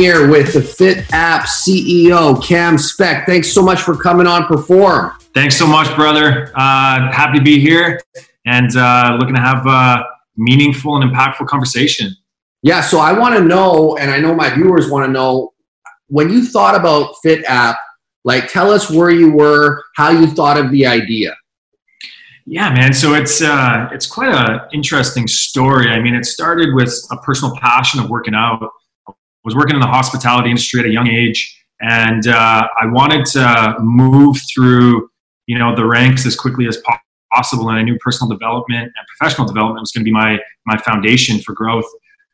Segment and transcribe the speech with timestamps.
[0.00, 3.26] here with the FitPlan CEO, Cam Speck.
[3.26, 5.12] Thanks so much for coming on Perform.
[5.34, 6.50] Thanks so much, brother.
[6.54, 8.00] Uh, happy to be here
[8.46, 10.02] and uh, looking to have a
[10.38, 12.16] meaningful and impactful conversation.
[12.62, 15.52] Yeah, so I want to know, and I know my viewers want to know,
[16.06, 17.74] when you thought about FitPlan,
[18.24, 21.36] like tell us where you were, how you thought of the idea.
[22.46, 22.94] Yeah, man.
[22.94, 25.90] So it's uh, it's quite an interesting story.
[25.90, 28.66] I mean, it started with a personal passion of working out.
[29.44, 33.76] Was working in the hospitality industry at a young age, and uh, I wanted to
[33.80, 35.08] move through,
[35.46, 36.78] you know, the ranks as quickly as
[37.32, 37.70] possible.
[37.70, 41.40] And I knew personal development and professional development was going to be my my foundation
[41.40, 41.86] for growth.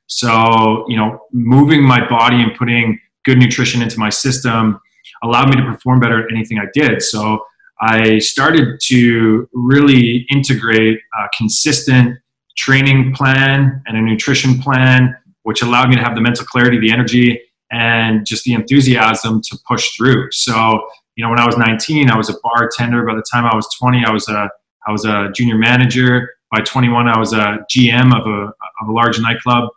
[0.08, 4.80] So, you know, moving my body and putting good nutrition into my system
[5.22, 7.02] allowed me to perform better at anything I did.
[7.02, 7.44] So
[7.80, 12.18] I started to really integrate a consistent
[12.56, 15.14] training plan and a nutrition plan,
[15.46, 19.56] which allowed me to have the mental clarity, the energy, and just the enthusiasm to
[19.64, 20.28] push through.
[20.32, 23.06] So, you know, when I was 19, I was a bartender.
[23.06, 24.50] By the time I was 20, I was a
[24.88, 26.30] I was a junior manager.
[26.50, 29.68] By 21, I was a GM of a of a large nightclub,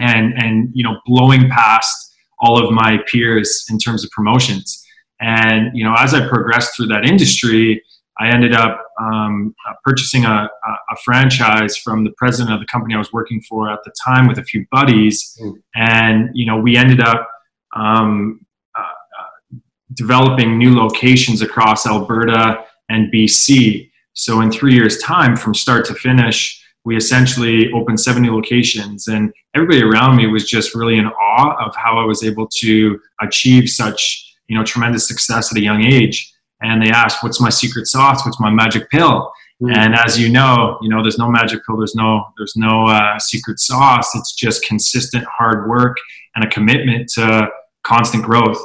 [0.00, 4.84] and and you know, blowing past all of my peers in terms of promotions.
[5.20, 7.80] And you know, as I progressed through that industry,
[8.18, 10.48] I ended up um, uh, purchasing a,
[10.90, 14.26] a, franchise from the president of the company I was working for at the time
[14.26, 15.52] with a few buddies, mm.
[15.74, 17.28] and you know, we ended up
[17.74, 18.40] um,
[18.74, 19.58] uh, uh,
[19.92, 23.90] developing new locations across Alberta and BC.
[24.14, 29.30] So in three years' time, from start to finish, we essentially opened 70 locations, and
[29.54, 33.68] everybody around me was just really in awe of how I was able to achieve
[33.68, 37.86] such you know tremendous success at a young age and they asked what's my secret
[37.86, 38.24] sauce?
[38.24, 39.32] What's my magic pill?
[39.62, 39.72] Mm-hmm.
[39.74, 43.18] and as you know you know there's no magic pill there's no there's no uh,
[43.18, 44.14] secret sauce.
[44.14, 45.96] It's just consistent hard work
[46.34, 47.48] and a commitment to
[47.82, 48.58] constant growth.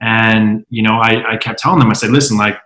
[0.00, 2.58] And you know I, I kept telling them i said listen like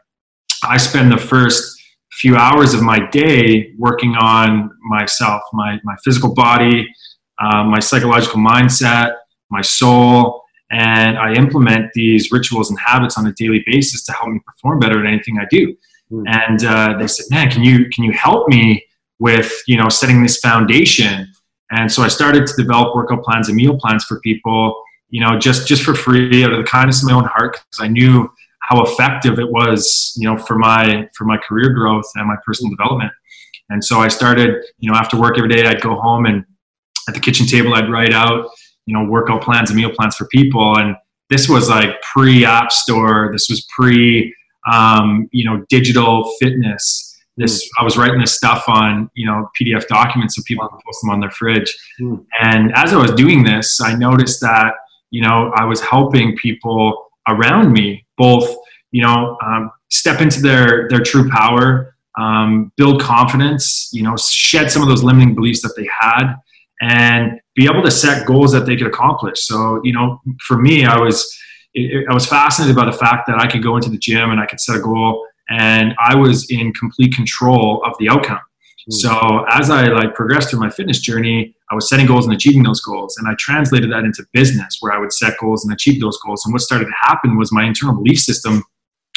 [0.64, 1.80] i spend the first
[2.12, 6.92] few hours of my day working on myself my, my physical body
[7.38, 9.14] uh, my psychological mindset
[9.50, 10.39] my soul
[10.70, 14.78] and I implement these rituals and habits on a daily basis to help me perform
[14.78, 15.76] better at anything I do.
[16.12, 16.24] Mm.
[16.26, 18.84] And uh, they said, "Man, can you can you help me
[19.18, 21.32] with you know setting this foundation?"
[21.72, 25.38] And so I started to develop workout plans and meal plans for people, you know,
[25.38, 28.30] just just for free out of the kindness of my own heart because I knew
[28.60, 32.70] how effective it was, you know, for my for my career growth and my personal
[32.70, 33.12] development.
[33.70, 36.44] And so I started, you know, after work every day, I'd go home and
[37.08, 38.50] at the kitchen table, I'd write out
[38.90, 40.96] you know workout plans and meal plans for people and
[41.28, 44.34] this was like pre app store this was pre
[44.70, 47.68] um, you know digital fitness this mm.
[47.78, 51.10] i was writing this stuff on you know pdf documents so people can post them
[51.10, 52.22] on their fridge mm.
[52.40, 54.74] and as i was doing this i noticed that
[55.10, 58.56] you know i was helping people around me both
[58.90, 64.68] you know um, step into their their true power um, build confidence you know shed
[64.68, 66.34] some of those limiting beliefs that they had
[66.80, 69.42] and be able to set goals that they could accomplish.
[69.42, 71.36] So, you know, for me, I was
[71.76, 74.46] I was fascinated by the fact that I could go into the gym and I
[74.46, 78.40] could set a goal, and I was in complete control of the outcome.
[78.90, 78.92] Mm.
[78.94, 82.64] So as I like progressed through my fitness journey, I was setting goals and achieving
[82.64, 86.00] those goals, and I translated that into business where I would set goals and achieve
[86.00, 86.44] those goals.
[86.44, 88.64] And what started to happen was my internal belief system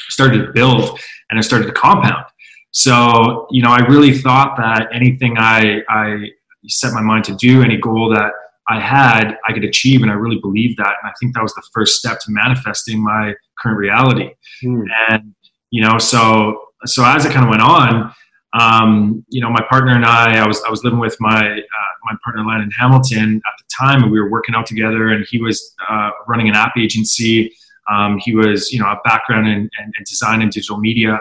[0.09, 0.99] started to build
[1.29, 2.25] and it started to compound.
[2.71, 6.29] So, you know, I really thought that anything I, I
[6.67, 8.31] set my mind to do, any goal that
[8.69, 10.95] I had, I could achieve, and I really believed that.
[11.01, 14.29] And I think that was the first step to manifesting my current reality.
[14.63, 14.85] Mm.
[15.09, 15.35] And
[15.69, 18.13] you know, so so as it kind of went on,
[18.53, 21.91] um, you know, my partner and I, I was I was living with my uh,
[22.03, 25.09] my partner Landon Hamilton at the time, and we were working out together.
[25.09, 27.53] And he was uh, running an app agency.
[27.91, 31.19] Um, he was, you know, a background in, in, in design and digital media,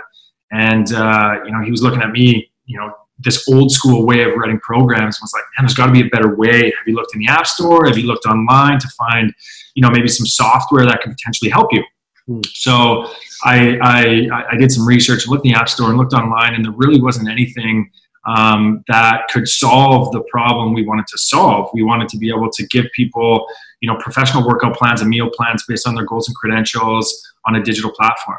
[0.52, 2.92] and uh, you know, he was looking at me, you know,
[3.24, 6.08] this old school way of writing programs was like, man, there's got to be a
[6.08, 6.64] better way.
[6.64, 7.86] Have you looked in the app store?
[7.86, 9.32] Have you looked online to find,
[9.74, 11.82] you know, maybe some software that can potentially help you?
[12.26, 12.40] Hmm.
[12.52, 13.10] So
[13.44, 16.64] I, I, I did some research, looked in the app store and looked online, and
[16.64, 17.90] there really wasn't anything
[18.24, 21.70] um, that could solve the problem we wanted to solve.
[21.74, 23.46] We wanted to be able to give people,
[23.80, 27.56] you know, professional workout plans and meal plans based on their goals and credentials on
[27.56, 28.38] a digital platform.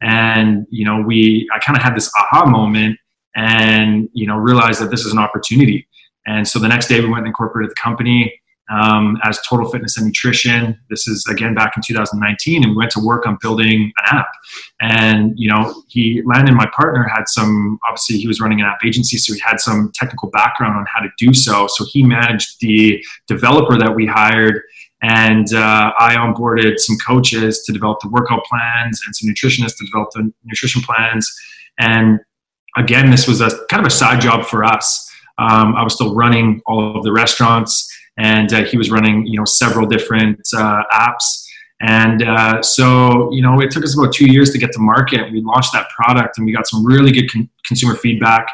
[0.00, 2.98] And you know, we I kind of had this aha moment
[3.36, 5.86] and you know realized that this is an opportunity.
[6.26, 8.40] And so the next day we went and incorporated the company
[8.70, 10.78] um, as Total Fitness and Nutrition.
[10.88, 14.28] This is again back in 2019, and we went to work on building an app.
[14.80, 17.78] And you know, he Landon, my partner, had some.
[17.88, 21.00] Obviously, he was running an app agency, so he had some technical background on how
[21.00, 21.66] to do so.
[21.68, 24.62] So he managed the developer that we hired
[25.02, 29.86] And uh, I onboarded some coaches to develop the workout plans and some nutritionists to
[29.86, 31.32] develop the nutrition plans.
[31.78, 32.20] And
[32.76, 35.10] again, this was a kind of a side job for us.
[35.38, 37.88] Um, I was still running all of the restaurants,
[38.18, 41.46] and uh, he was running, you know, several different uh, apps.
[41.80, 45.32] And uh, so, you know, it took us about two years to get to market.
[45.32, 48.48] We launched that product, and we got some really good con- consumer feedback.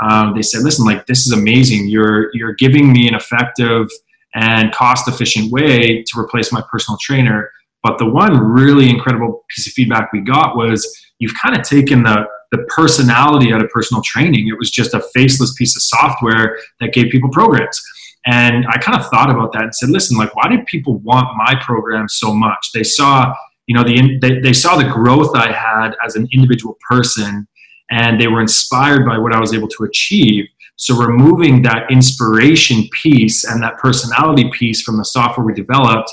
[0.00, 1.88] Um, they said, "Listen, like this is amazing.
[1.88, 3.88] You're you're giving me an effective
[4.34, 7.50] and cost efficient way to replace my personal trainer."
[7.82, 10.86] But the one really incredible piece of feedback we got was,
[11.18, 14.48] "You've kind of taken the the personality out of personal training.
[14.48, 17.80] It was just a faceless piece of software that gave people programs.
[18.26, 21.36] And I kind of thought about that and said, listen, like, why did people want
[21.36, 22.70] my program so much?
[22.74, 23.32] They saw,
[23.66, 27.46] you know, the, they, they saw the growth I had as an individual person
[27.90, 30.46] and they were inspired by what I was able to achieve.
[30.76, 36.10] So removing that inspiration piece and that personality piece from the software we developed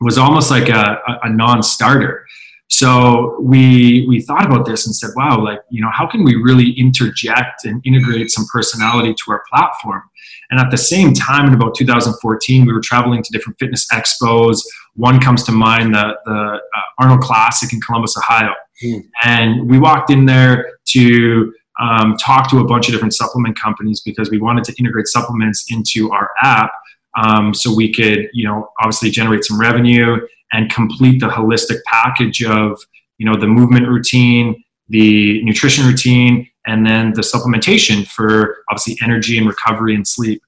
[0.00, 2.26] was almost like a, a non-starter.
[2.68, 6.34] So we we thought about this and said, wow, like you know, how can we
[6.36, 10.02] really interject and integrate some personality to our platform?
[10.50, 14.60] And at the same time, in about 2014, we were traveling to different fitness expos.
[14.96, 18.52] One comes to mind, the the uh, Arnold Classic in Columbus, Ohio,
[18.84, 19.02] mm.
[19.24, 24.02] and we walked in there to um, talk to a bunch of different supplement companies
[24.02, 26.72] because we wanted to integrate supplements into our app
[27.16, 30.18] um, so we could, you know, obviously generate some revenue
[30.52, 32.80] and complete the holistic package of
[33.18, 39.38] you know the movement routine the nutrition routine and then the supplementation for obviously energy
[39.38, 40.42] and recovery and sleep.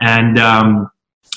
[0.00, 0.90] And um,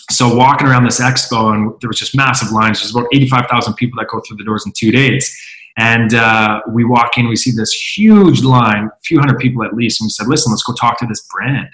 [0.09, 2.79] so walking around this expo and there was just massive lines.
[2.79, 5.35] There's about 85000 people that go through the doors in two days.
[5.77, 9.73] And uh, we walk in we see this huge line a few hundred people at
[9.73, 10.01] least.
[10.01, 11.69] And we said listen let's go talk to this brand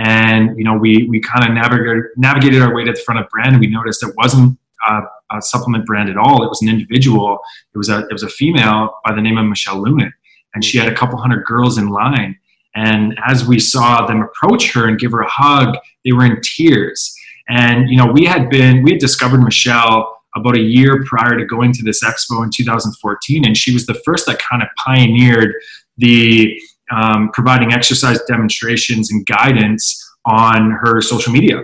[0.00, 3.28] and you know we we kind of navigated navigated our way to the front of
[3.28, 4.58] brand and we noticed it wasn't
[4.88, 6.42] uh, a supplement brand at all.
[6.42, 7.38] It was an individual.
[7.74, 10.12] It was a it was a female by the name of Michelle Lewin,
[10.54, 12.38] and she had a couple hundred girls in line.
[12.74, 16.40] And as we saw them approach her and give her a hug, they were in
[16.42, 17.14] tears.
[17.48, 21.44] And you know, we had been we had discovered Michelle about a year prior to
[21.44, 25.54] going to this expo in 2014, and she was the first that kind of pioneered
[25.98, 26.58] the
[26.90, 31.62] um, providing exercise demonstrations and guidance on her social media.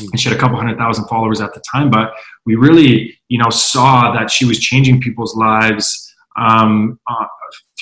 [0.00, 2.14] And she had a couple hundred thousand followers at the time but
[2.46, 7.26] we really you know saw that she was changing people's lives um, uh,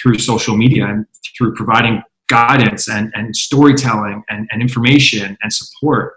[0.00, 1.06] through social media and
[1.36, 6.14] through providing guidance and, and storytelling and, and information and support.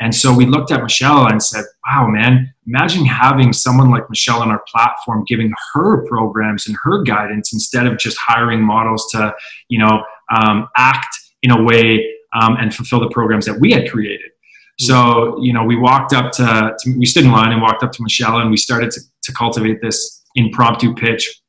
[0.00, 4.40] And so we looked at michelle and said wow man imagine having someone like michelle
[4.40, 9.34] on our platform giving her programs and her guidance instead of just hiring models to
[9.68, 10.02] you know
[10.34, 12.06] um, act in a way
[12.40, 14.30] um, and fulfill the programs that we had created.
[14.78, 17.92] So, you know, we walked up to, to, we stood in line and walked up
[17.92, 21.40] to Michelle and we started to, to cultivate this impromptu pitch.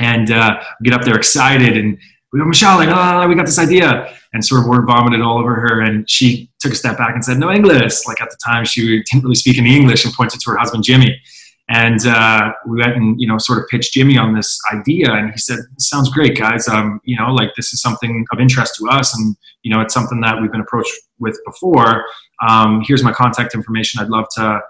[0.00, 1.98] And uh, get up there excited and
[2.32, 4.14] we go, Michelle, like, oh, we got this idea.
[4.32, 5.80] And sort of word vomited all over her.
[5.80, 8.06] And she took a step back and said, no English.
[8.06, 10.84] Like at the time, she didn't really speak any English and pointed to her husband,
[10.84, 11.20] Jimmy.
[11.68, 15.12] And uh, we went and, you know, sort of pitched Jimmy on this idea.
[15.12, 16.66] And he said, sounds great, guys.
[16.68, 19.16] Um, you know, like this is something of interest to us.
[19.16, 22.04] And, you know, it's something that we've been approached with before
[22.42, 24.00] um, here's my contact information.
[24.00, 24.60] I'd love to,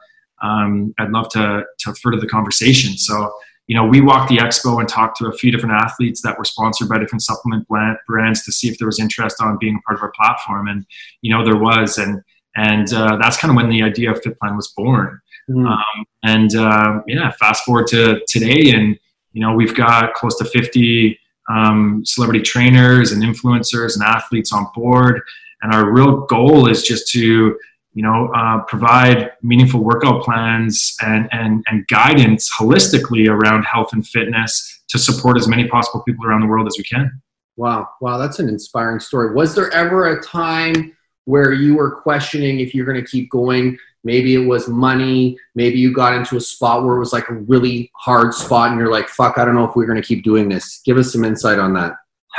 [0.43, 2.97] um, I'd love to, to further the conversation.
[2.97, 3.33] So,
[3.73, 6.45] you know, we walked the expo and talked to a few different athletes that were
[6.45, 7.67] sponsored by different supplement
[8.07, 10.69] brands to see if there was interest on being a part of our platform.
[10.69, 10.85] And,
[11.23, 12.23] you know, there was, and,
[12.55, 15.19] and uh, that's kind of when the idea of FitPlan was born.
[15.49, 15.67] Mm.
[15.67, 18.99] Um, and uh, yeah, fast forward to today, and
[19.33, 24.67] you know we've got close to 50 um, celebrity trainers and influencers and athletes on
[24.75, 25.23] board.
[25.63, 27.59] And our real goal is just to,
[27.95, 34.07] you know, uh, provide meaningful workout plans and, and, and guidance holistically around health and
[34.07, 37.11] fitness to support as many possible people around the world as we can.
[37.57, 37.89] Wow.
[38.01, 38.19] Wow.
[38.19, 39.35] That's an inspiring story.
[39.35, 40.97] Was there ever a time
[41.27, 43.79] where you were questioning if you're going to keep going?
[44.05, 45.37] Maybe it was money.
[45.55, 48.81] Maybe you got into a spot where it was like a really hard spot and
[48.81, 50.81] you're like, fuck, I don't know if we're going to keep doing this.
[50.85, 51.97] Give us some insight on that.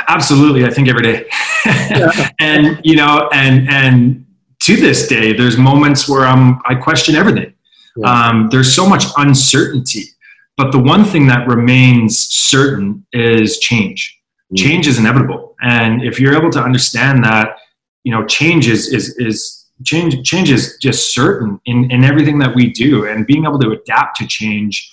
[0.08, 0.66] Absolutely.
[0.66, 1.26] I think every day.
[2.40, 4.23] and you know, and and
[4.64, 7.54] to this day, there's moments where I'm I question everything.
[7.96, 8.10] Yeah.
[8.10, 10.06] Um, there's so much uncertainty,
[10.58, 14.20] but the one thing that remains certain is change.
[14.52, 14.58] Mm.
[14.58, 17.58] Change is inevitable, and if you're able to understand that,
[18.04, 22.56] you know, change is is is change change is just certain in in everything that
[22.56, 24.90] we do, and being able to adapt to change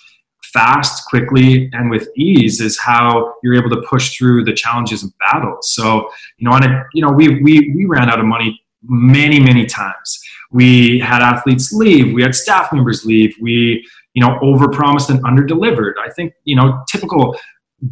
[0.53, 5.13] fast, quickly, and with ease is how you're able to push through the challenges and
[5.19, 5.73] battles.
[5.73, 9.39] So, you know, on a, you know, we, we, we ran out of money many,
[9.39, 10.19] many times.
[10.51, 15.93] We had athletes leave, we had staff members leave, we, you know, overpromised and underdelivered.
[16.03, 17.37] I think, you know, typical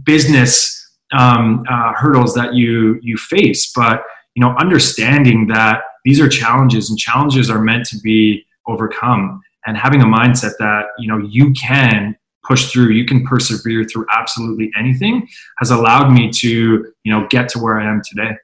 [0.04, 0.76] business
[1.12, 4.04] um, uh, hurdles that you you face, but
[4.36, 9.76] you know, understanding that these are challenges and challenges are meant to be overcome, and
[9.76, 14.72] having a mindset that you know you can push through, you can persevere through absolutely
[14.78, 15.28] anything,
[15.58, 18.36] has allowed me to you know get to where I am today.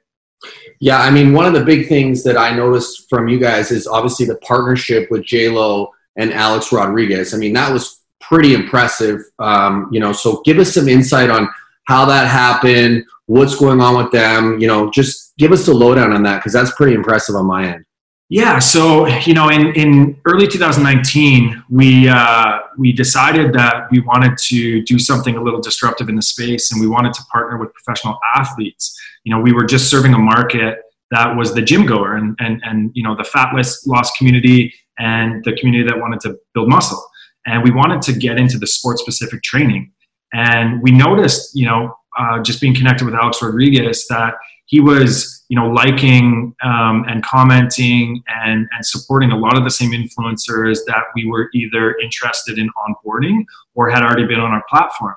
[0.80, 3.86] Yeah, I mean, one of the big things that I noticed from you guys is
[3.86, 7.34] obviously the partnership with J Lo and Alex Rodriguez.
[7.34, 9.20] I mean, that was pretty impressive.
[9.38, 11.48] Um, you know, so give us some insight on
[11.84, 14.58] how that happened, what's going on with them.
[14.58, 17.66] You know, just give us the lowdown on that because that's pretty impressive on my
[17.72, 17.84] end.
[18.28, 24.36] Yeah, so you know, in, in early 2019, we uh, we decided that we wanted
[24.38, 27.72] to do something a little disruptive in the space, and we wanted to partner with
[27.72, 28.98] professional athletes.
[29.22, 30.78] You know, we were just serving a market
[31.12, 33.54] that was the gym goer and and and you know the fat
[33.86, 37.00] loss community and the community that wanted to build muscle,
[37.46, 39.92] and we wanted to get into the sport specific training.
[40.32, 44.34] And we noticed, you know, uh, just being connected with Alex Rodriguez, that
[44.66, 49.70] he was, you know, liking um, and commenting and, and supporting a lot of the
[49.70, 53.44] same influencers that we were either interested in onboarding
[53.74, 55.14] or had already been on our platform.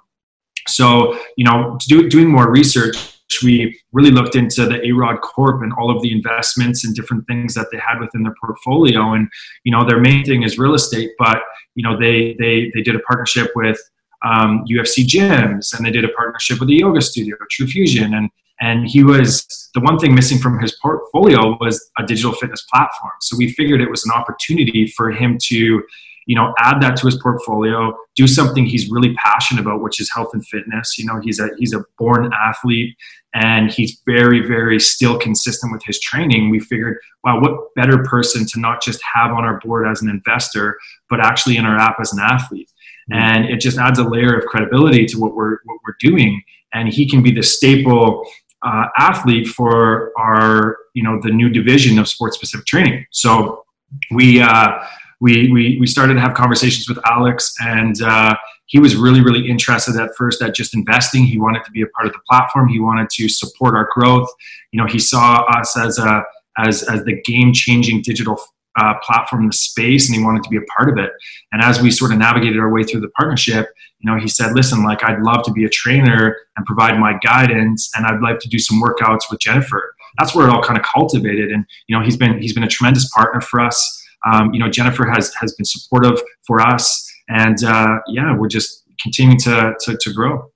[0.68, 5.74] So, you know, do, doing more research, we really looked into the A-Rod Corp and
[5.74, 9.14] all of the investments and different things that they had within their portfolio.
[9.14, 9.28] And,
[9.64, 11.42] you know, their main thing is real estate, but,
[11.76, 13.80] you know, they, they, they did a partnership with
[14.26, 18.30] um, UFC gyms, and they did a partnership with a yoga studio, TruFusion, and
[18.62, 23.14] and he was the one thing missing from his portfolio was a digital fitness platform.
[23.22, 25.84] So we figured it was an opportunity for him to,
[26.26, 30.12] you know, add that to his portfolio, do something he's really passionate about, which is
[30.12, 30.98] health and fitness.
[30.98, 32.96] You know, he's a he's a born athlete
[33.34, 36.50] and he's very very still consistent with his training.
[36.50, 40.10] We figured, wow, what better person to not just have on our board as an
[40.10, 40.78] investor,
[41.10, 42.70] but actually in our app as an athlete
[43.12, 43.22] mm-hmm.
[43.22, 46.42] and it just adds a layer of credibility to what we're what we're doing
[46.74, 48.26] and he can be the staple
[48.62, 53.06] uh, athlete for our you know the new division of sports specific training.
[53.12, 53.66] So
[54.12, 54.80] we uh,
[55.22, 58.36] we, we we started to have conversations with alex and uh,
[58.68, 61.24] he was really really interested at first at just investing.
[61.24, 62.70] He wanted to be a part of the platform.
[62.70, 64.30] He wanted to support our growth.
[64.72, 66.24] You know he saw us as a
[66.58, 68.40] as, as the game changing digital
[68.78, 71.12] uh, platform the space and he wanted to be a part of it.
[71.52, 74.54] And as we sort of navigated our way through the partnership, you know, he said,
[74.54, 78.40] listen, like I'd love to be a trainer and provide my guidance and I'd like
[78.40, 79.96] to do some workouts with Jennifer.
[80.18, 81.52] That's where it all kind of cultivated.
[81.52, 83.96] And, you know, he's been, he's been a tremendous partner for us.
[84.32, 88.84] Um, you know, Jennifer has, has been supportive for us and uh, yeah, we're just
[89.02, 90.52] continuing to, to, to grow.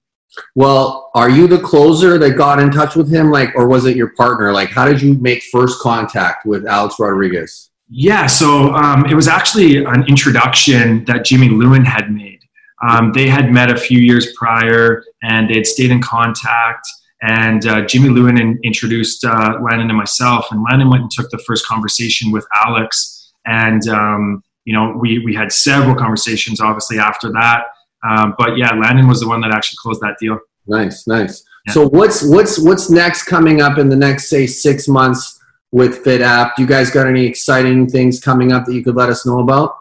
[0.55, 3.95] Well, are you the closer that got in touch with him, like, or was it
[3.95, 4.51] your partner?
[4.51, 7.69] Like, how did you make first contact with Alex Rodriguez?
[7.95, 12.39] Yeah, so um, it was actually an introduction that Jimmy Lewin had made.
[12.81, 16.87] Um, they had met a few years prior and they had stayed in contact.
[17.21, 21.29] And uh, Jimmy Lewin in, introduced uh, Landon and myself, and Landon went and took
[21.29, 23.31] the first conversation with Alex.
[23.45, 27.65] And um, you know, we we had several conversations, obviously after that.
[28.03, 30.39] Um, but yeah, Landon was the one that actually closed that deal.
[30.65, 31.43] Nice, nice.
[31.67, 31.73] Yeah.
[31.73, 35.39] So what's what's what's next coming up in the next say six months?
[35.73, 36.51] With FitPlan.
[36.55, 39.39] Do you guys got any exciting things coming up that you could let us know
[39.39, 39.75] about?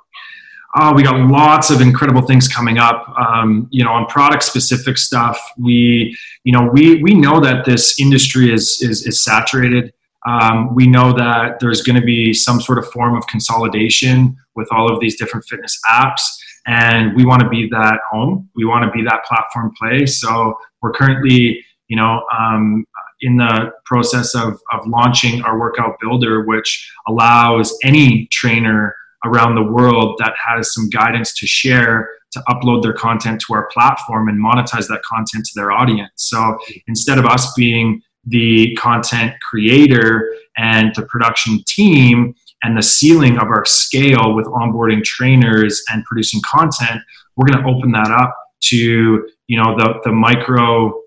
[0.75, 3.07] Uh, we got lots of incredible things coming up.
[3.19, 8.01] Um, you know, on product specific stuff, we, you know, we we know that this
[8.01, 9.93] industry is is, is saturated.
[10.27, 14.69] Um, we know that there's going to be some sort of form of consolidation with
[14.73, 16.23] all of these different fitness apps,
[16.67, 18.49] and we want to be that home.
[18.57, 20.07] We want to be that platform play.
[20.07, 22.87] So we're currently, you know, um,
[23.23, 29.63] in the process of, of launching our workout builder, which allows any trainer around the
[29.63, 34.43] world that has some guidance to share to upload their content to our platform and
[34.43, 36.11] monetize that content to their audience.
[36.17, 43.37] So instead of us being the content creator and the production team and the ceiling
[43.37, 47.01] of our scale with onboarding trainers and producing content,
[47.37, 51.02] we're going to open that up to you know the the micro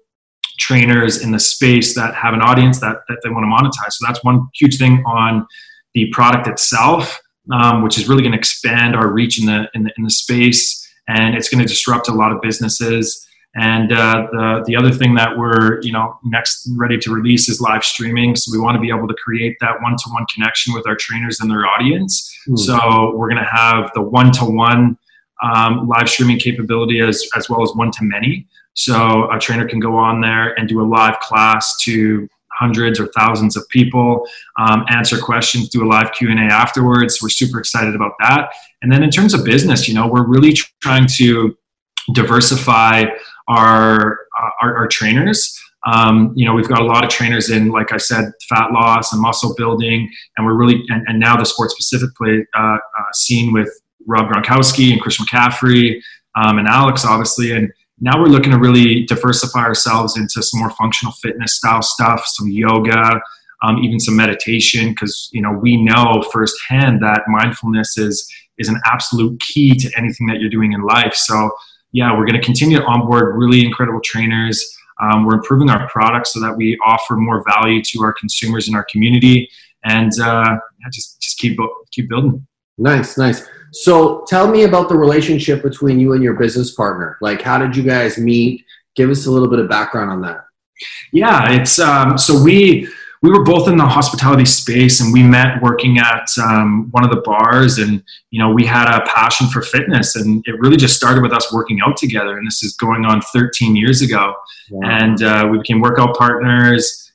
[0.58, 3.94] trainers in the space that have an audience that, that they want to monetize.
[3.94, 5.46] So that's one huge thing on
[5.94, 7.20] the product itself,
[7.52, 10.10] um, which is really going to expand our reach in the, in the, in the
[10.10, 13.22] space, and it's going to disrupt a lot of businesses.
[13.58, 17.62] And uh, the the other thing that we're you know next ready to release is
[17.62, 18.36] live streaming.
[18.36, 20.98] So we want to be able to create that one to one connection with our
[20.98, 22.30] trainers and their audience.
[22.50, 22.60] Mm.
[22.60, 24.98] So we're going to have the one to one
[25.42, 28.46] live streaming capability as as well as one to many.
[28.76, 33.08] So a trainer can go on there and do a live class to hundreds or
[33.08, 34.26] thousands of people,
[34.58, 37.22] um, answer questions, do a live Q and A afterwards.
[37.22, 38.52] We're super excited about that.
[38.82, 41.58] And then in terms of business, you know, we're really trying to
[42.14, 43.06] diversify
[43.48, 45.60] our uh, our, our, trainers.
[45.86, 49.14] Um, you know, we've got a lot of trainers in, like I said, fat loss
[49.14, 52.78] and muscle building, and we're really and, and now the sport specific play uh, uh,
[53.14, 53.70] scene with
[54.08, 56.02] Rob Gronkowski and Chris McCaffrey
[56.36, 60.72] um, and Alex, obviously, and now we're looking to really diversify ourselves into some more
[60.72, 63.22] functional fitness style stuff, some yoga,
[63.64, 68.80] um, even some meditation, because you know we know firsthand that mindfulness is is an
[68.86, 71.14] absolute key to anything that you're doing in life.
[71.14, 71.52] So
[71.92, 74.78] yeah, we're going to continue to onboard really incredible trainers.
[75.02, 78.76] Um, we're improving our products so that we offer more value to our consumers in
[78.76, 79.50] our community,
[79.84, 80.58] and uh,
[80.92, 81.58] just just keep
[81.92, 82.46] keep building.
[82.78, 83.48] Nice, nice.
[83.76, 87.18] So tell me about the relationship between you and your business partner.
[87.20, 88.64] Like, how did you guys meet?
[88.96, 90.46] Give us a little bit of background on that.
[91.12, 92.88] Yeah, it's um, so we
[93.22, 97.10] we were both in the hospitality space and we met working at um, one of
[97.10, 100.96] the bars and you know we had a passion for fitness and it really just
[100.96, 104.36] started with us working out together and this is going on 13 years ago
[104.84, 107.14] and uh, we became workout partners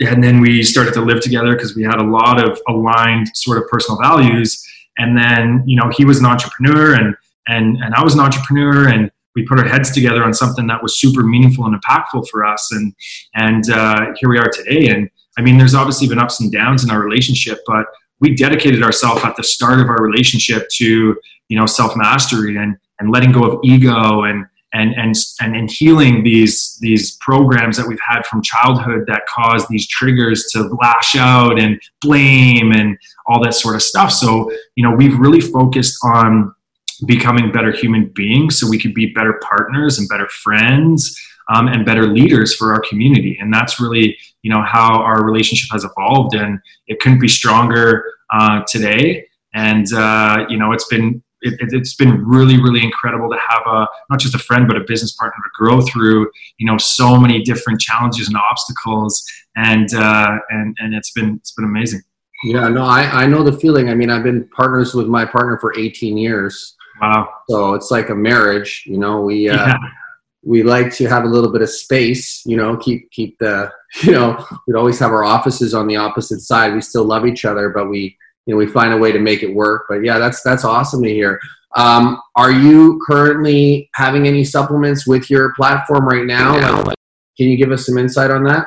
[0.00, 3.58] and then we started to live together because we had a lot of aligned sort
[3.58, 4.60] of personal values
[4.98, 7.14] and then, you know, he was an entrepreneur and,
[7.48, 10.82] and, and I was an entrepreneur and we put our heads together on something that
[10.82, 12.70] was super meaningful and impactful for us.
[12.72, 12.94] And,
[13.34, 14.88] and uh, here we are today.
[14.88, 17.86] And I mean, there's obviously been ups and downs in our relationship, but
[18.20, 21.16] we dedicated ourselves at the start of our relationship to,
[21.48, 25.68] you know, self mastery and, and letting go of ego and, and and and in
[25.68, 31.14] healing these these programs that we've had from childhood that cause these triggers to lash
[31.16, 34.10] out and blame and all that sort of stuff.
[34.12, 36.54] So you know we've really focused on
[37.06, 41.18] becoming better human beings so we could be better partners and better friends
[41.52, 43.36] um, and better leaders for our community.
[43.40, 48.04] And that's really you know how our relationship has evolved and it couldn't be stronger
[48.32, 49.26] uh, today.
[49.54, 53.86] And uh, you know it's been it, has been really, really incredible to have a
[54.10, 56.30] not just a friend but a business partner to grow through.
[56.58, 59.22] You know, so many different challenges and obstacles,
[59.56, 62.02] and uh, and and it's been it's been amazing.
[62.44, 63.88] Yeah, no, I I know the feeling.
[63.88, 66.74] I mean, I've been partners with my partner for 18 years.
[67.00, 67.28] Wow.
[67.48, 68.84] So it's like a marriage.
[68.86, 69.48] You know, we.
[69.48, 69.78] Uh, yeah.
[70.46, 74.12] We like to have a little bit of space, you know, keep keep the, you
[74.12, 76.74] know, we'd always have our offices on the opposite side.
[76.74, 79.42] We still love each other, but we you know we find a way to make
[79.42, 79.86] it work.
[79.88, 81.40] But yeah, that's that's awesome to hear.
[81.76, 86.82] Um, are you currently having any supplements with your platform right now?
[86.82, 86.96] Like,
[87.36, 88.66] can you give us some insight on that?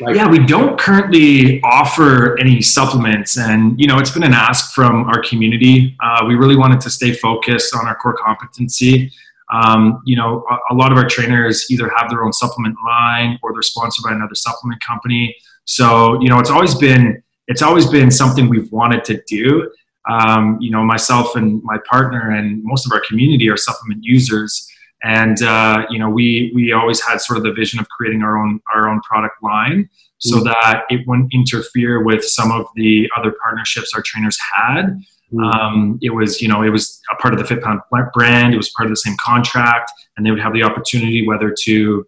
[0.00, 4.74] Like, yeah, we don't currently offer any supplements, and you know it's been an ask
[4.74, 5.96] from our community.
[6.02, 9.10] Uh, we really wanted to stay focused on our core competency.
[9.52, 13.38] Um, you know, a, a, lot of our trainers either have their own supplement line
[13.42, 15.36] or they're sponsored by another supplement company.
[15.64, 19.70] So you know, it's always been it's always been something we've wanted to do.
[20.08, 24.68] Um, you know, myself and my partner and most of our community are supplement users,
[25.02, 28.38] and uh, you know, we we always had sort of the vision of creating our
[28.38, 30.44] own our own product line so mm.
[30.44, 34.98] that it wouldn't interfere with some of the other partnerships our trainers had.
[35.32, 35.54] Mm.
[35.54, 37.80] Um, it was, you know, it was a part of the FitPlan
[38.12, 38.54] brand.
[38.54, 42.06] It was part of the same contract, and they would have the opportunity whether to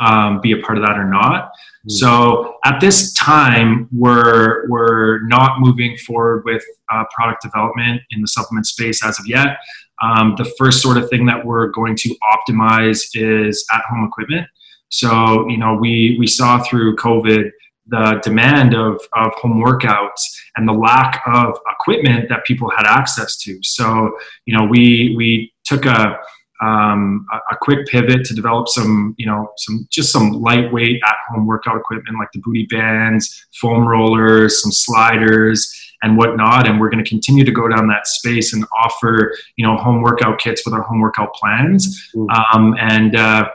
[0.00, 1.50] um, be a part of that or not.
[1.84, 1.88] Hmm.
[1.88, 8.28] So at this time, we're we're not moving forward with uh, product development in the
[8.28, 9.58] supplement space as of yet.
[10.02, 14.46] Um, the first sort of thing that we're going to optimize is at-home equipment.
[14.88, 17.50] So you know, we we saw through COVID
[17.88, 20.20] the demand of, of home workouts
[20.56, 23.58] and the lack of equipment that people had access to.
[23.62, 26.18] So you know, we we took a
[26.62, 31.46] um, a, a, quick pivot to develop some, you know, some just some lightweight at-home
[31.46, 35.70] workout equipment like the booty bands, foam rollers, some sliders,
[36.02, 36.66] and whatnot.
[36.66, 40.00] And we're going to continue to go down that space and offer, you know, home
[40.02, 42.10] workout kits with our home workout plans,
[42.54, 43.50] um, and uh,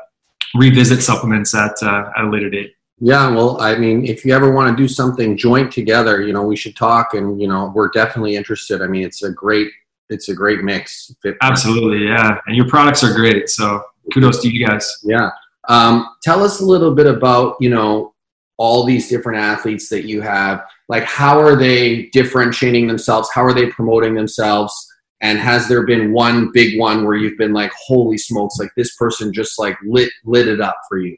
[0.55, 2.73] revisit supplements at uh, at a later date.
[3.03, 6.43] Yeah, well, I mean, if you ever want to do something joint together, you know,
[6.43, 8.79] we should talk, and you know, we're definitely interested.
[8.83, 9.71] I mean, it's a great
[10.11, 11.13] it's a great mix.
[11.41, 12.37] Absolutely, yeah.
[12.45, 13.49] And your products are great.
[13.49, 14.99] So kudos to you guys.
[15.03, 15.29] Yeah.
[15.69, 18.13] Um, tell us a little bit about you know
[18.57, 20.63] all these different athletes that you have.
[20.87, 23.29] Like, how are they differentiating themselves?
[23.33, 24.73] How are they promoting themselves?
[25.21, 28.95] And has there been one big one where you've been like, holy smokes, like this
[28.95, 31.15] person just like lit lit it up for you?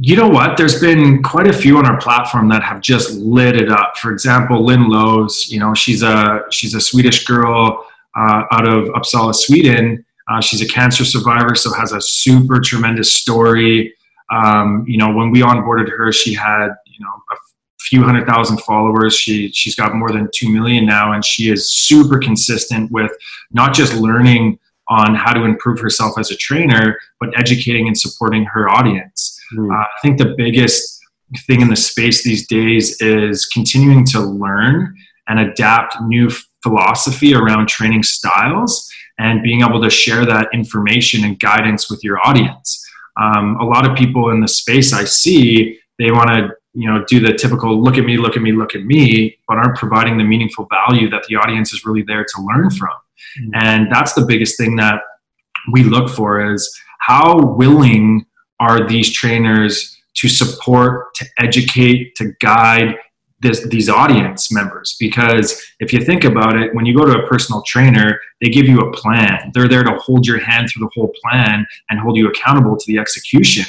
[0.00, 0.56] You know what?
[0.56, 3.96] There's been quite a few on our platform that have just lit it up.
[3.96, 7.86] For example, Linn Löwes, you know, she's a she's a Swedish girl
[8.16, 10.04] uh, out of Uppsala, Sweden.
[10.28, 13.94] Uh, she's a cancer survivor, so has a super tremendous story.
[14.32, 17.36] Um, you know, when we onboarded her, she had you know a
[17.80, 19.14] few hundred thousand followers.
[19.14, 23.12] She she's got more than two million now, and she is super consistent with
[23.52, 28.44] not just learning on how to improve herself as a trainer, but educating and supporting
[28.44, 29.38] her audience.
[29.54, 29.70] Mm.
[29.70, 31.00] Uh, I think the biggest
[31.46, 34.94] thing in the space these days is continuing to learn
[35.28, 36.30] and adapt new
[36.64, 42.18] philosophy around training styles and being able to share that information and guidance with your
[42.26, 42.84] audience.
[43.20, 47.04] Um, a lot of people in the space I see, they want to you know
[47.04, 50.18] do the typical look at me look at me look at me but aren't providing
[50.18, 52.90] the meaningful value that the audience is really there to learn from
[53.38, 53.50] mm-hmm.
[53.54, 55.00] and that's the biggest thing that
[55.72, 58.26] we look for is how willing
[58.58, 62.96] are these trainers to support to educate to guide
[63.44, 67.28] this, these audience members because if you think about it when you go to a
[67.28, 70.90] personal trainer they give you a plan they're there to hold your hand through the
[70.94, 73.64] whole plan and hold you accountable to the execution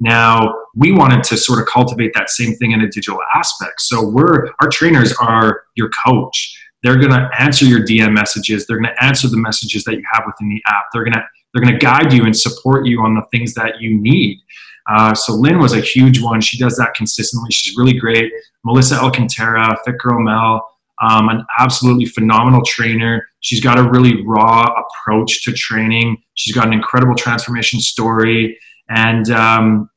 [0.00, 3.80] now, we wanted to sort of cultivate that same thing in a digital aspect.
[3.80, 6.60] So we're our trainers are your coach.
[6.82, 8.66] They're going to answer your DM messages.
[8.66, 10.86] They're going to answer the messages that you have within the app.
[10.92, 13.80] They're going to they're going to guide you and support you on the things that
[13.80, 14.40] you need.
[14.88, 16.40] Uh, so Linn was a huge one.
[16.40, 17.50] She does that consistently.
[17.50, 18.32] She's really great.
[18.64, 20.68] Melissa Alcantara, Fit Girl Mel,
[21.02, 23.26] um, an absolutely phenomenal trainer.
[23.40, 26.22] She's got a really raw approach to training.
[26.34, 29.90] She's got an incredible transformation story and um,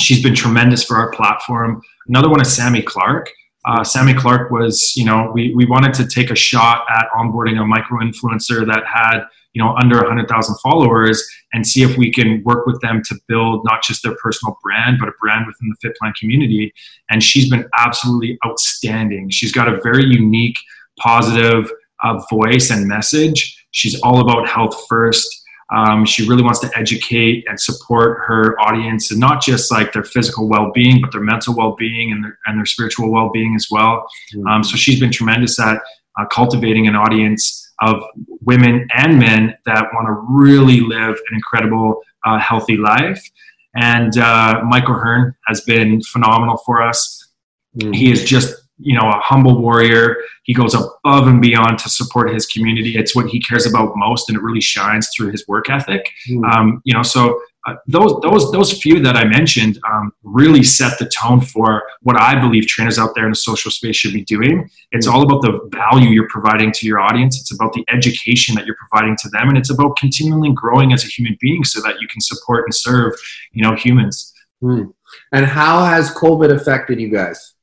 [0.00, 1.82] she's been tremendous for our platform.
[2.06, 3.30] Another one is Sami Clarke.
[3.64, 7.60] Uh, Sami Clarke was, you know, we, we wanted to take a shot at onboarding
[7.60, 9.24] a micro influencer that had,
[9.58, 13.64] you know, under 100,000 followers and see if we can work with them to build
[13.64, 16.72] not just their personal brand, but a brand within the Fit Plan community.
[17.10, 19.30] And she's been absolutely outstanding.
[19.30, 20.56] She's got a very unique,
[21.00, 21.72] positive
[22.04, 23.66] uh, voice and message.
[23.72, 25.28] She's all about health first.
[25.74, 30.04] Um, she really wants to educate and support her audience, and not just like their
[30.04, 34.06] physical well-being, but their mental well-being and their and their spiritual well-being as well.
[34.34, 34.46] Mm-hmm.
[34.46, 35.82] Um, so she's been tremendous at
[36.18, 38.02] uh, cultivating an audience of
[38.42, 43.22] women and men that want to really live an incredible, uh, healthy life.
[43.74, 47.32] And uh, Michael Hearn has been phenomenal for us.
[47.76, 47.92] Mm-hmm.
[47.92, 52.32] He is just you know a humble warrior he goes above and beyond to support
[52.32, 55.68] his community it's what he cares about most and it really shines through his work
[55.68, 56.48] ethic mm.
[56.52, 60.98] um, you know so uh, those those those few that i mentioned um, really set
[60.98, 64.24] the tone for what i believe trainers out there in the social space should be
[64.24, 65.12] doing it's mm.
[65.12, 68.76] all about the value you're providing to your audience it's about the education that you're
[68.88, 72.08] providing to them and it's about continually growing as a human being so that you
[72.08, 73.12] can support and serve
[73.52, 74.92] you know humans mm.
[75.32, 77.54] and how has covid affected you guys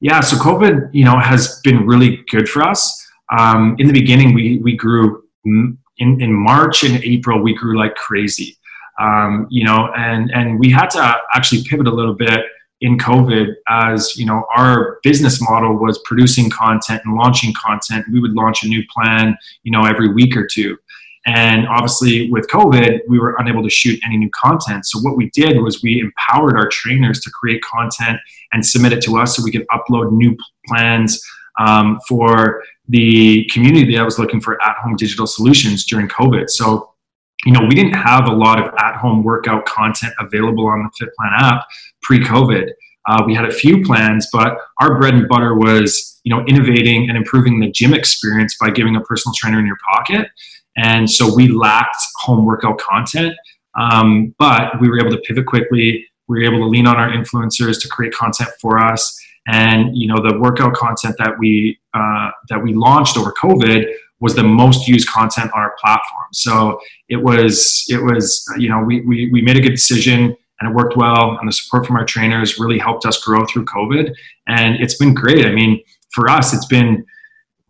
[0.00, 3.04] yeah, so COVID, you know, has been really good for us.
[3.36, 7.94] Um, in the beginning, we we grew in in March and April, we grew like
[7.96, 8.57] crazy.
[8.98, 12.40] Um, you know, and and we had to actually pivot a little bit
[12.80, 18.06] in COVID as you know our business model was producing content and launching content.
[18.12, 20.78] We would launch a new plan, you know, every week or two.
[21.26, 24.86] And obviously, with COVID, we were unable to shoot any new content.
[24.86, 28.18] So, what we did was we empowered our trainers to create content
[28.52, 31.20] and submit it to us so we could upload new plans
[31.58, 36.48] um, for the community that was looking for at home digital solutions during COVID.
[36.48, 36.94] So,
[37.44, 41.06] you know, we didn't have a lot of at home workout content available on the
[41.06, 41.66] FitPlan app
[42.02, 42.70] pre COVID.
[43.08, 47.08] Uh, we had a few plans, but our bread and butter was, you know, innovating
[47.08, 50.28] and improving the gym experience by giving a personal trainer in your pocket.
[50.76, 53.34] And so we lacked home workout content,
[53.78, 56.06] um, but we were able to pivot quickly.
[56.28, 59.18] We were able to lean on our influencers to create content for us.
[59.50, 63.86] And you know the workout content that we uh, that we launched over COVID
[64.20, 66.24] was the most used content on our platform.
[66.32, 70.70] So it was it was you know we we, we made a good decision and
[70.70, 71.38] it worked well.
[71.38, 74.12] And the support from our trainers really helped us grow through COVID.
[74.48, 75.46] And it's been great.
[75.46, 77.04] I mean, for us, it's been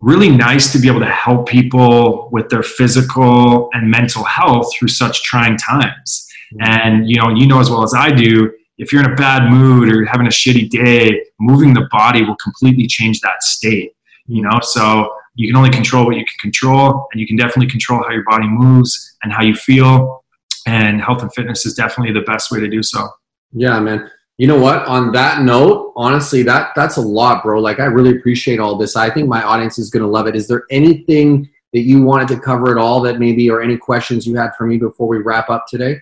[0.00, 4.88] really nice to be able to help people with their physical and mental health through
[4.88, 6.26] such trying times.
[6.54, 6.62] Mm-hmm.
[6.62, 9.50] And you know, you know as well as I do, if you're in a bad
[9.50, 13.92] mood or having a shitty day, moving the body will completely change that state.
[14.26, 17.68] You know, so you can only control what you can control, and you can definitely
[17.68, 20.24] control how your body moves and how you feel.
[20.66, 23.08] And health and fitness is definitely the best way to do so.
[23.52, 24.10] Yeah, man.
[24.36, 24.84] You know what?
[24.86, 27.60] On that note honestly that that's a lot bro.
[27.60, 28.96] Like i really appreciate all this.
[28.96, 30.34] I think my audience is going to love it.
[30.34, 34.26] Is there anything that you wanted to cover at all that maybe or any questions
[34.26, 35.98] you had for me before we wrap up today?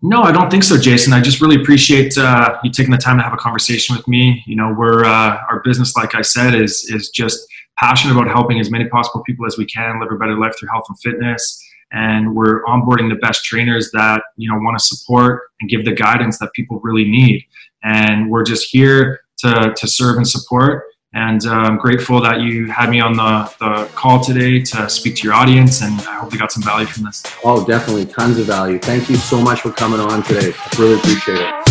[0.00, 1.12] No i don't think so jason.
[1.12, 4.44] I just really appreciate uh, you taking the time to have a conversation with me.
[4.46, 7.46] You know we're uh, our business like i said is is just
[7.78, 10.68] passionate about helping as many possible people as we can live a better life through
[10.70, 11.60] health and fitness
[11.94, 15.92] and we're onboarding the best trainers that you know want to support and give the
[15.92, 17.44] guidance that people really need.
[17.82, 20.84] And we're just here to to serve and support.
[21.16, 25.14] And uh, I'm grateful that you had me on the, the call today to speak
[25.16, 27.22] to your audience, and I hope you got some value from this.
[27.44, 28.80] Oh, definitely, tons of value.
[28.80, 30.52] Thank you so much for coming on today.
[30.52, 31.63] I really appreciate it.